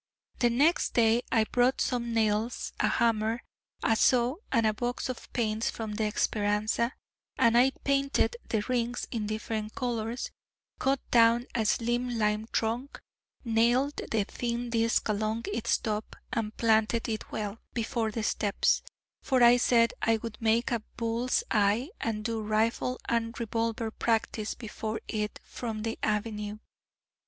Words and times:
The 0.39 0.49
next 0.49 0.95
day 0.95 1.21
I 1.31 1.43
brought 1.43 1.79
some 1.79 2.11
nails, 2.11 2.73
a 2.79 2.87
hammer, 2.87 3.43
a 3.83 3.95
saw, 3.95 4.37
and 4.51 4.65
a 4.65 4.73
box 4.73 5.09
of 5.09 5.31
paints 5.31 5.69
from 5.69 5.93
the 5.93 6.11
Speranza; 6.15 6.93
and 7.37 7.55
I 7.55 7.69
painted 7.83 8.35
the 8.49 8.61
rings 8.61 9.05
in 9.11 9.27
different 9.27 9.75
colours, 9.75 10.31
cut 10.79 11.01
down 11.11 11.45
a 11.53 11.67
slim 11.67 12.17
lime 12.17 12.47
trunk, 12.51 12.99
nailed 13.45 14.01
the 14.09 14.23
thin 14.25 14.71
disc 14.71 15.07
along 15.07 15.45
its 15.53 15.77
top, 15.77 16.15
and 16.33 16.57
planted 16.57 17.07
it 17.07 17.31
well, 17.31 17.59
before 17.75 18.09
the 18.09 18.23
steps: 18.23 18.81
for 19.21 19.43
I 19.43 19.57
said 19.57 19.93
I 20.01 20.17
would 20.17 20.41
make 20.41 20.71
a 20.71 20.81
bull's 20.97 21.43
eye, 21.51 21.91
and 21.99 22.25
do 22.25 22.41
rifle 22.41 22.99
and 23.07 23.39
revolver 23.39 23.91
practice 23.91 24.55
before 24.55 24.99
it, 25.07 25.39
from 25.43 25.83
the 25.83 25.99
avenue. 26.01 26.57